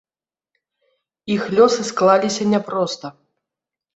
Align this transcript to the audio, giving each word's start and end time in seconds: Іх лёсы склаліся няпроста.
Іх 1.35 1.43
лёсы 1.59 1.81
склаліся 1.91 2.43
няпроста. 2.53 3.07